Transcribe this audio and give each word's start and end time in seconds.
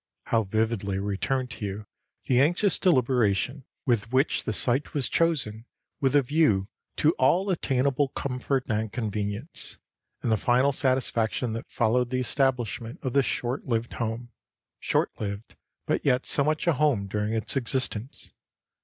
How 0.23 0.45
vividly 0.45 0.97
return 0.97 1.45
to 1.49 1.63
you 1.63 1.85
the 2.25 2.41
anxious 2.41 2.79
deliberation 2.79 3.65
with 3.85 4.11
which 4.11 4.45
the 4.45 4.51
site 4.51 4.95
was 4.95 5.07
chosen 5.07 5.67
with 5.99 6.15
a 6.15 6.23
view 6.23 6.69
to 6.95 7.11
all 7.19 7.51
attainable 7.51 8.07
comfort 8.07 8.63
and 8.67 8.91
convenience, 8.91 9.77
and 10.23 10.31
the 10.31 10.37
final 10.37 10.71
satisfaction 10.71 11.53
that 11.53 11.69
followed 11.69 12.09
the 12.09 12.19
establishment 12.19 12.97
of 13.03 13.13
this 13.13 13.27
short 13.27 13.67
lived 13.67 13.93
home, 13.93 14.31
short 14.79 15.11
lived 15.19 15.55
but 15.85 16.03
yet 16.03 16.25
so 16.25 16.43
much 16.43 16.65
a 16.65 16.73
home 16.73 17.05
during 17.05 17.33
its 17.35 17.55
existence. 17.55 18.31